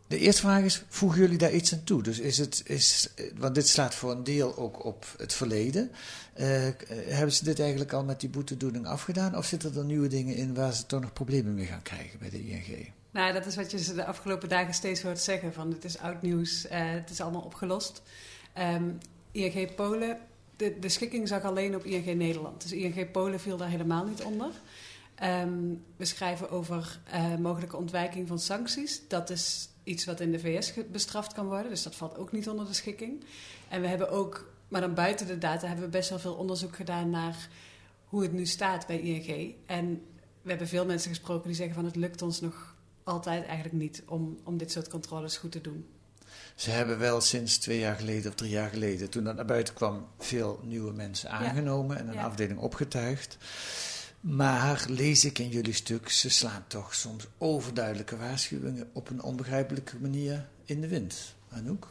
[0.07, 2.03] de eerste vraag is, voegen jullie daar iets aan toe?
[2.03, 5.91] Dus is het, is, want dit slaat voor een deel ook op het verleden.
[6.33, 6.73] Eh, eh,
[7.07, 9.37] hebben ze dit eigenlijk al met die boetedoening afgedaan?
[9.37, 12.29] Of zitten er nieuwe dingen in waar ze toch nog problemen mee gaan krijgen bij
[12.29, 12.93] de ING?
[13.11, 15.53] Nou, dat is wat je ze de afgelopen dagen steeds hoort zeggen.
[15.53, 18.01] Van het is oud nieuws, eh, het is allemaal opgelost.
[18.53, 18.89] Ehm,
[19.31, 20.17] ING Polen,
[20.55, 22.61] de, de schikking zag alleen op ING Nederland.
[22.61, 24.51] Dus ING Polen viel daar helemaal niet onder.
[25.15, 25.59] Ehm,
[25.95, 26.99] we schrijven over
[27.39, 29.01] mogelijke ontwijking van sancties.
[29.07, 31.69] Dat is iets wat in de VS bestraft kan worden.
[31.69, 33.23] Dus dat valt ook niet onder de schikking.
[33.69, 36.75] En we hebben ook, maar dan buiten de data, hebben we best wel veel onderzoek
[36.75, 37.49] gedaan naar
[38.05, 39.55] hoe het nu staat bij ING.
[39.65, 40.01] En
[40.41, 44.03] we hebben veel mensen gesproken die zeggen van het lukt ons nog altijd eigenlijk niet
[44.05, 45.85] om, om dit soort controles goed te doen.
[46.55, 49.73] Ze hebben wel sinds twee jaar geleden of drie jaar geleden, toen dat naar buiten
[49.73, 52.23] kwam, veel nieuwe mensen aangenomen en een Ja.
[52.23, 53.37] afdeling opgetuigd.
[54.25, 59.99] Maar lees ik in jullie stuk, ze slaan toch soms overduidelijke waarschuwingen op een onbegrijpelijke
[59.99, 61.35] manier in de wind.
[61.49, 61.87] Anouk?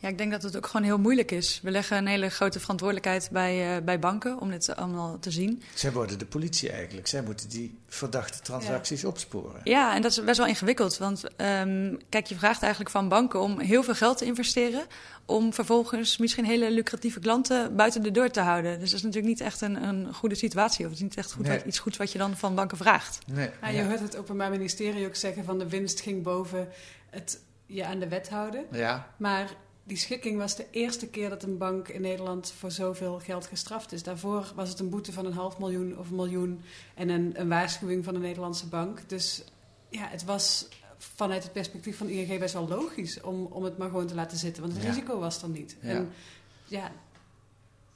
[0.00, 1.60] Ja, ik denk dat het ook gewoon heel moeilijk is.
[1.62, 5.62] We leggen een hele grote verantwoordelijkheid bij, eh, bij banken om dit allemaal te zien.
[5.74, 7.06] Zij worden de politie eigenlijk.
[7.06, 9.60] Zij moeten die verdachte transacties opsporen.
[9.64, 10.98] Ja, en dat is best wel ingewikkeld.
[10.98, 14.86] Want ehm, kijk, je vraagt eigenlijk van banken om heel veel geld te investeren.
[15.24, 18.78] Om vervolgens misschien hele lucratieve klanten buiten de deur te houden.
[18.80, 20.84] Dus dat is natuurlijk niet echt een, een goede situatie.
[20.84, 21.56] Of het is niet echt goed Nee.
[21.56, 23.18] wat, iets goeds wat je dan van banken vraagt.
[23.26, 26.68] Nee, Nou, je hoort het Openbaar Ministerie ook zeggen van de winst ging boven
[27.10, 28.64] het je aan de wet houden.
[28.72, 29.48] ja, Maar
[29.88, 33.92] die schikking was de eerste keer dat een bank in Nederland voor zoveel geld gestraft
[33.92, 34.02] is.
[34.02, 36.60] Daarvoor was het een boete van een half miljoen of een miljoen
[36.94, 39.08] en een, een waarschuwing van de Nederlandse bank.
[39.08, 39.44] Dus
[39.90, 43.88] ja, het was vanuit het perspectief van ING best wel logisch om, om het maar
[43.88, 44.62] gewoon te laten zitten.
[44.62, 44.88] Want het Ja.
[44.88, 45.76] risico was er niet.
[45.80, 45.88] Ja.
[45.88, 46.10] En
[46.64, 46.90] ja,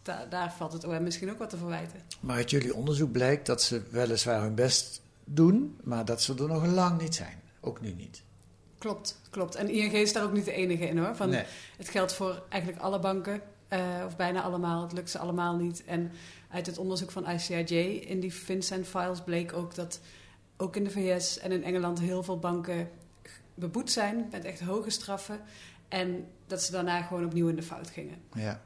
[0.03, 2.01] da- daar valt het OM misschien ook wat te verwijten.
[2.21, 6.49] maar uit jullie onderzoek blijkt dat ze weliswaar hun best doen, maar dat ze er
[6.49, 7.41] nog lang niet zijn.
[7.61, 8.23] Ook nu niet.
[8.83, 9.55] Klopt, klopt.
[9.55, 11.17] En ING is daar ook niet de enige in hoor.
[11.17, 11.45] Van, Nee.
[11.77, 14.83] Het geldt voor eigenlijk alle banken, eh, of bijna allemaal.
[14.83, 15.85] Het lukt ze allemaal niet.
[15.85, 16.13] En
[16.51, 20.01] uit het onderzoek van ICIJ in die Vincent-files bleek ook dat
[20.57, 22.91] ook in de VS en in Engeland heel veel banken
[23.55, 25.41] beboet zijn met echt hoge straffen.
[25.89, 28.17] En dat ze daarna gewoon opnieuw in de fout gingen.
[28.35, 28.61] Ja.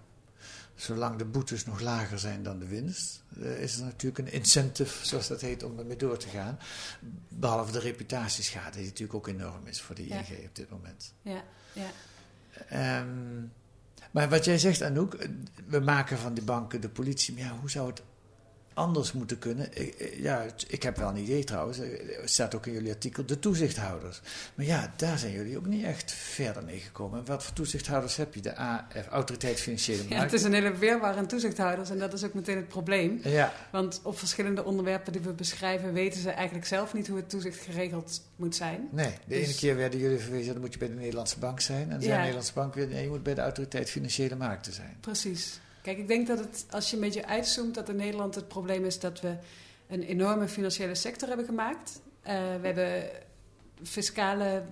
[0.77, 5.07] Zolang de boetes nog lager zijn dan de winst, uh, is er natuurlijk een incentive,
[5.07, 6.59] zoals dat heet, om ermee door te gaan.
[7.29, 11.15] Behalve de reputatieschade, die natuurlijk ook enorm is voor de ING op dit moment.
[11.23, 13.01] Ja, ja.
[13.01, 13.53] Um,
[14.11, 15.29] maar wat jij zegt, Anouk,
[15.67, 17.35] we maken van die banken de politie.
[17.35, 18.03] Maar ja, hoe zou het
[18.77, 19.69] anders moeten kunnen.
[20.17, 24.21] Ja, ik heb wel een idee trouwens, het staat ook in jullie artikel, de toezichthouders.
[24.55, 27.25] Maar ja, daar zijn jullie ook niet echt verder mee gekomen.
[27.25, 28.41] Wat voor toezichthouders heb je?
[28.41, 30.17] De AF, Autoriteit Financiële Markten?
[30.17, 33.21] Ja, het is een hele weerwaar aan toezichthouders en dat is ook meteen het probleem.
[33.23, 33.53] Ja.
[33.71, 37.61] Want op verschillende onderwerpen die we beschrijven, weten ze eigenlijk zelf niet hoe het toezicht
[37.61, 38.89] geregeld moet zijn.
[38.91, 41.61] Nee, de ene dus- keer werden jullie verwezen, dan moet je bij de Nederlandse bank
[41.61, 41.91] zijn.
[41.91, 44.97] En de Nederlandse bank weer, nee, je moet bij de Autoriteit Financiële Markten zijn.
[45.01, 45.61] Precies.
[45.87, 48.85] Kijk, ik denk dat het, als je een beetje uitzoomt, dat in Nederland het probleem
[48.85, 49.37] is dat we
[49.89, 52.01] een enorme financiële sector hebben gemaakt.
[52.23, 53.11] Uh, we hebben
[53.83, 54.63] fiscale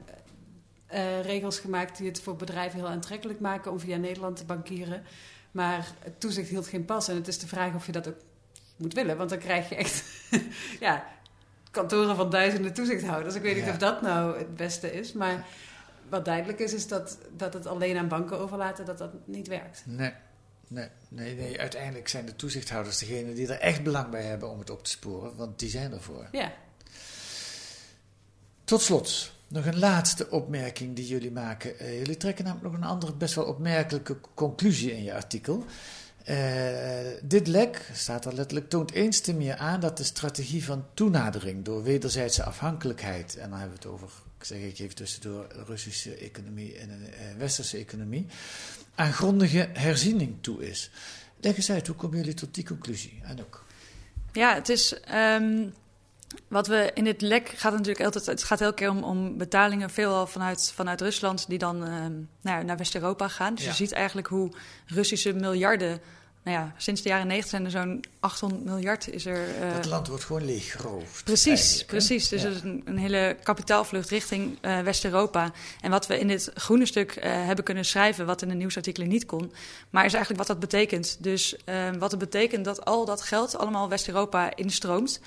[0.92, 5.03] uh, regels gemaakt die het voor bedrijven heel aantrekkelijk maken om via Nederland te bankieren.
[5.50, 7.09] Maar het toezicht hield geen pas.
[7.09, 8.18] En het is de vraag of je dat ook
[8.77, 9.16] moet willen.
[9.16, 10.05] Want dan krijg je echt
[10.81, 11.05] ja,
[11.70, 13.35] kantoren van duizenden toezichthouders.
[13.35, 15.12] Ik weet niet of dat nou het beste is.
[15.12, 15.46] Maar
[16.09, 19.83] wat duidelijk is, is dat, dat het alleen aan banken overlaten, dat dat niet werkt.
[19.87, 20.12] Nee.
[20.68, 24.59] Nee, nee, nee, uiteindelijk zijn de toezichthouders degene die er echt belang bij hebben om
[24.59, 26.29] het op te sporen, want die zijn ervoor.
[26.33, 26.53] Ja.
[28.64, 31.83] Tot slot, nog een laatste opmerking die jullie maken.
[31.83, 35.64] Uh, jullie trekken namelijk nog een andere best wel opmerkelijke conclusie in je artikel.
[36.29, 36.37] Uh,
[37.22, 41.64] dit lek, staat er letterlijk, toont eens te meer aan dat de strategie van toenadering
[41.64, 46.14] door wederzijdse afhankelijkheid, en dan hebben we het over, ik zeg ik even tussendoor, Russische
[46.14, 48.27] economie en een uh, westerse economie,
[48.94, 50.90] aan grondige herziening toe is.
[51.40, 53.20] Leg eens uit, hoe komen jullie tot die conclusie?
[53.22, 53.64] En ook.
[54.33, 54.96] Ja, het is.
[55.14, 55.72] Um,
[56.48, 58.26] wat we in dit lek gaat natuurlijk altijd.
[58.26, 62.64] Het gaat elke keer om, om betalingen, veelal vanuit, vanuit Rusland, die dan um, nou,
[62.64, 63.54] naar West-Europa gaan.
[63.54, 63.70] Dus ja.
[63.70, 64.52] je ziet eigenlijk hoe
[64.87, 66.00] Russische miljarden
[66.44, 69.48] nou ja, sinds de jaren 90 zijn er zo'n 800 miljard is er.
[69.48, 71.24] Uh, dat land wordt gewoon leeggeroofd.
[71.24, 72.28] Precies, precies.
[72.28, 72.48] Dus ja.
[72.48, 75.52] is een, een, hele kapitaalvlucht richting uh, West-Europa.
[75.80, 79.09] En wat we in dit groene stuk uh, hebben kunnen schrijven, wat in de nieuwsartikelen
[79.09, 79.52] niet kon,
[79.90, 81.16] maar is eigenlijk wat dat betekent.
[81.20, 81.57] Dus
[81.98, 85.20] wat het betekent dat al dat geld allemaal West-Europa instroomt.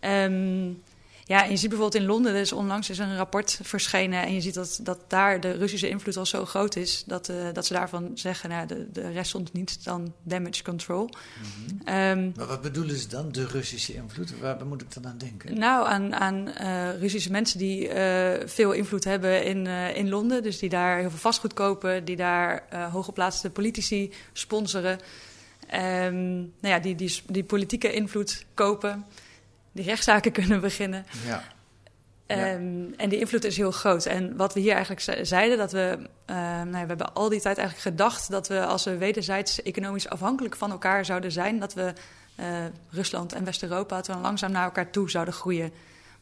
[0.00, 0.82] Um,
[1.28, 4.22] ja, en je ziet bijvoorbeeld in Londen, er is onlangs is een rapport verschenen.
[4.22, 7.04] En je ziet dat, dat daar de Russische invloed al zo groot is.
[7.06, 11.04] Dat, uh, dat ze daarvan zeggen, nou, de, de rest stond niet dan damage control.
[11.04, 12.18] Mm -hmm.
[12.18, 14.38] um, maar wat bedoelen ze dan, de Russische invloed?
[14.40, 15.58] Waar moet ik dan aan denken?
[15.58, 20.42] Nou, aan, aan uh, Russische mensen die uh, veel invloed hebben in, in Londen.
[20.42, 22.04] Dus die daar heel veel vastgoed kopen.
[22.04, 24.98] Die daar hooggeplaatste politici sponsoren.
[25.74, 29.04] Um, nou ja, die, die, die politieke invloed kopen
[29.72, 31.06] die rechtszaken kunnen beginnen.
[31.26, 31.42] Ja.
[32.30, 34.06] Um, en die invloed is heel groot.
[34.06, 37.58] En wat we hier eigenlijk zeiden, dat we, uh, nou, we hebben al die tijd
[37.58, 41.92] eigenlijk gedacht dat we als we wederzijds economisch afhankelijk van elkaar zouden zijn, dat we
[42.40, 45.72] uh, Rusland en West-Europa, dat we dan langzaam naar elkaar toe zouden groeien.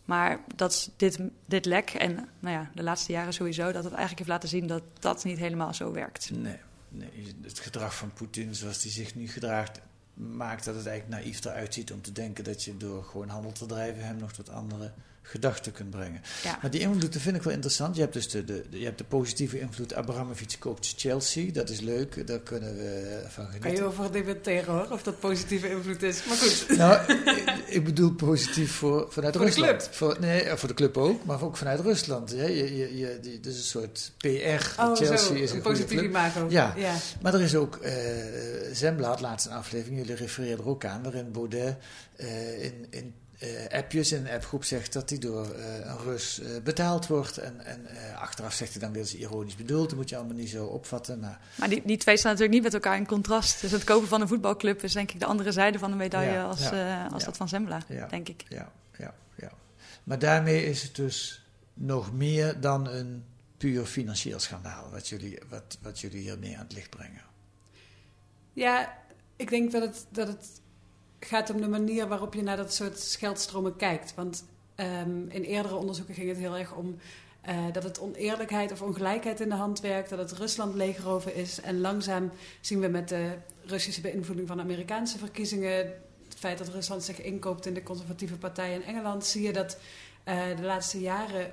[0.05, 4.19] Maar dat dit, dit lek, en nou ja, de laatste jaren sowieso, dat het eigenlijk
[4.19, 6.31] heeft laten zien dat dat niet helemaal zo werkt.
[6.31, 9.81] Nee, nee het gedrag van Poetin zoals hij zich nu gedraagt,
[10.17, 13.53] maakt dat het eigenlijk naïef eruit ziet om te denken dat je door gewoon handel
[13.53, 14.93] te drijven hem nog tot andere
[15.29, 16.21] gedachten kunt brengen.
[16.43, 16.59] Ja.
[16.62, 17.95] Maar die invloeden vind ik wel interessant.
[17.95, 19.95] Je hebt dus de, de, je hebt de positieve invloed.
[19.95, 23.71] Abramovic koopt Chelsea, dat is leuk, daar kunnen we van genieten.
[23.71, 26.25] Kan je over debatteren hoor, of dat positieve invloed is.
[26.25, 26.65] Maar goed.
[26.77, 29.71] Nou, ik, ik bedoel positief voor, vanuit voor Rusland.
[29.71, 29.95] De club.
[29.95, 32.31] Voor, nee, voor de club ook, maar ook vanuit Rusland.
[32.31, 32.47] Hè.
[32.47, 34.81] Je, je, je, die, dus een soort PR.
[34.81, 36.47] Oh, Chelsea zo, is een, een positief imago.
[36.49, 36.75] Ja.
[36.77, 37.91] ja, maar er is ook, uh,
[38.73, 41.77] Zembla had laatst een aflevering, jullie refereerden er ook aan, waarin Baudet
[42.17, 46.40] uh, in, in uh, appjes in een appgroep zegt dat hij door uh, een Rus
[46.40, 47.38] uh, betaald wordt.
[47.38, 47.87] En, en
[48.18, 49.88] achteraf zegt hij dan weer dat is ironisch bedoeld.
[49.88, 51.20] Dat moet je allemaal niet zo opvatten.
[51.20, 53.61] Maar, maar die, die twee staan natuurlijk niet met elkaar in contrast.
[53.61, 56.33] Dus het kopen van een voetbalclub is denk ik de andere zijde van de medaille
[56.33, 57.27] ja, als, ja, als ja.
[57.27, 58.44] dat van Zembla, denk ik.
[58.49, 59.51] Ja, ja, ja.
[60.05, 63.25] Maar daarmee is het dus nog meer dan een
[63.57, 64.90] puur financieel schandaal.
[64.90, 67.22] Wat jullie, wat, wat jullie hier mee aan het licht brengen.
[68.53, 68.99] Ja,
[69.37, 70.07] ik denk dat het...
[70.11, 70.46] Dat het
[71.27, 74.15] gaat om de manier waarop je naar dat soort geldstromen kijkt.
[74.15, 74.45] Want
[74.77, 76.97] um, in eerdere onderzoeken ging het heel erg om
[77.49, 81.61] uh, dat het oneerlijkheid of ongelijkheid in de hand werkt, dat het Rusland leegroven is.
[81.61, 85.77] En langzaam zien we met de Russische beïnvloeding van de Amerikaanse verkiezingen,
[86.25, 89.79] het feit dat Rusland zich inkoopt in de conservatieve partij in Engeland, zie je dat
[90.29, 91.53] uh, de laatste jaren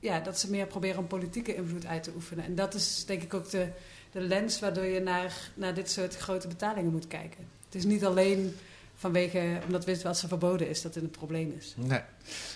[0.00, 2.44] ja, dat ze meer proberen om politieke invloed uit te oefenen.
[2.44, 3.68] En dat is denk ik ook de,
[4.12, 7.48] de lens waardoor je naar, naar dit soort grote betalingen moet kijken.
[7.64, 8.56] Het is niet alleen
[8.94, 11.74] vanwege, omdat witwassen verboden is, dat het een probleem is.
[11.76, 12.00] Nee.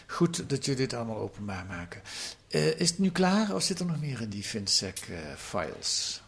[0.06, 2.00] Goed dat jullie dit allemaal openbaar maken.
[2.48, 6.22] Uh, is het nu klaar of zit er nog meer in die FinSec-files?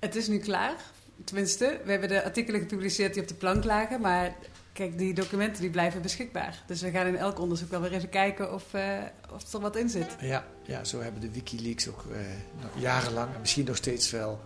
[0.00, 0.76] het is nu klaar.
[1.24, 4.34] tenminste, we hebben de artikelen gepubliceerd die op de plank lagen, maar
[4.72, 6.62] kijk, die documenten die blijven beschikbaar.
[6.66, 8.98] Dus we gaan in elk onderzoek wel weer even kijken of, uh,
[9.32, 10.16] of er wat in zit.
[10.20, 12.16] Ja, ja zo hebben de Wikileaks ook uh,
[12.60, 14.40] nog jarenlang, en misschien nog steeds wel,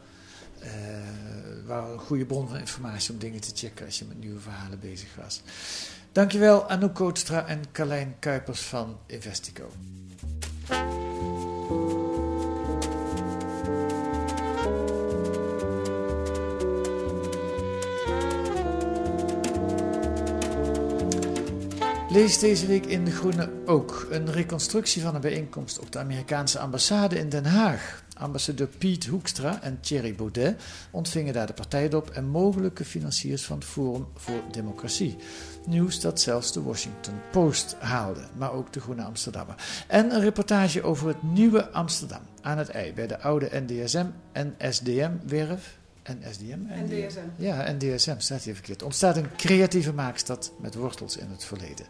[0.65, 4.81] uh, een goede bron van informatie om dingen te checken als je met nieuwe verhalen
[4.81, 5.43] bezig was.
[6.13, 9.71] Dankjewel Anouk Kootstra en Carlijn Kuipers van Investico.
[22.15, 26.59] Lees deze week in De Groene ook een reconstructie van een bijeenkomst op de Amerikaanse
[26.59, 28.04] ambassade in Den Haag.
[28.25, 33.67] Ambassadeur Piet Hoekstra en Thierry Baudet ontvingen daar de partijdop en mogelijke financiers van het
[33.67, 35.17] Forum voor Democratie.
[35.67, 39.55] Nieuws dat zelfs de Washington Post haalde, maar ook de Groene Amsterdammer.
[39.89, 44.55] En een reportage over het nieuwe Amsterdam aan het ei bij de oude NDSM en
[44.59, 46.59] SDM-werf NSDM?
[46.85, 47.19] NDSM.
[47.37, 48.83] Ja, NDSM staat hier verkeerd.
[48.83, 51.87] Ontstaat een creatieve maakstad met wortels in het verleden.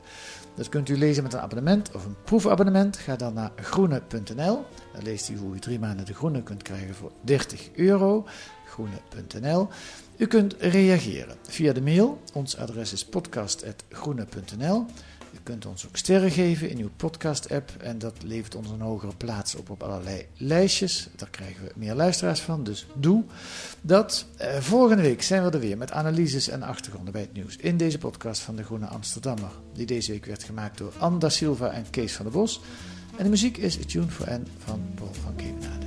[0.55, 2.97] Dat kunt u lezen met een abonnement of een proefabonnement.
[2.97, 4.65] Ga dan naar groene.nl.
[4.93, 8.27] Dan leest u hoe u drie maanden de groene kunt krijgen voor 30 euro.
[8.67, 9.69] Groene.nl.
[10.17, 12.21] U kunt reageren via de mail.
[12.33, 14.87] Ons adres is podcast.groene.nl
[15.45, 17.71] kunt ons ook sterren geven in uw podcast-app.
[17.81, 21.09] En dat levert ons een hogere plaats op op allerlei lijstjes.
[21.17, 23.25] Daar krijgen we meer luisteraars van, dus doe
[23.81, 24.27] dat.
[24.37, 27.77] Eh, volgende week zijn we er weer met analyses en achtergronden bij het nieuws in
[27.77, 29.51] deze podcast van De Groene Amsterdammer.
[29.73, 32.61] Die deze week werd gemaakt door Anda Silva en Kees van der Bos.
[33.17, 35.87] En de muziek is Tune for N van Paul van Kemenade.